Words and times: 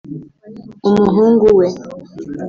umuhungu 0.87 1.45
we 1.57 1.67